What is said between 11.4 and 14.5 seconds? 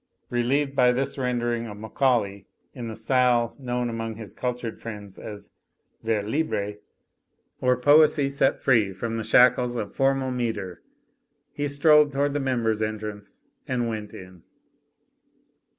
he strolled toward the members' entrance and went in.